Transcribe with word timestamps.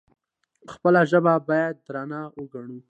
خپله 0.73 1.01
ژبه 1.11 1.33
باید 1.47 1.75
درنه 1.87 2.21
وګڼو. 2.39 2.77